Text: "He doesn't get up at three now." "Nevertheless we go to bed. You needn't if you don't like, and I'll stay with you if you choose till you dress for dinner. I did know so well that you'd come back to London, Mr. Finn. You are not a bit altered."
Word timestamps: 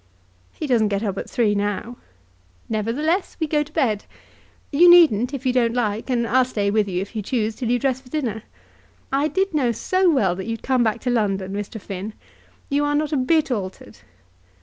"He 0.53 0.65
doesn't 0.65 0.87
get 0.87 1.03
up 1.03 1.19
at 1.19 1.29
three 1.29 1.53
now." 1.53 1.95
"Nevertheless 2.67 3.37
we 3.39 3.45
go 3.45 3.61
to 3.61 3.71
bed. 3.71 4.05
You 4.71 4.89
needn't 4.89 5.31
if 5.31 5.45
you 5.45 5.53
don't 5.53 5.75
like, 5.75 6.09
and 6.09 6.25
I'll 6.27 6.43
stay 6.43 6.71
with 6.71 6.87
you 6.89 7.03
if 7.03 7.15
you 7.15 7.21
choose 7.21 7.53
till 7.55 7.69
you 7.69 7.77
dress 7.77 8.01
for 8.01 8.09
dinner. 8.09 8.41
I 9.11 9.27
did 9.27 9.53
know 9.53 9.71
so 9.71 10.09
well 10.09 10.33
that 10.37 10.47
you'd 10.47 10.63
come 10.63 10.81
back 10.83 11.01
to 11.01 11.11
London, 11.11 11.53
Mr. 11.53 11.79
Finn. 11.79 12.13
You 12.67 12.83
are 12.83 12.95
not 12.95 13.13
a 13.13 13.15
bit 13.17 13.51
altered." 13.51 13.99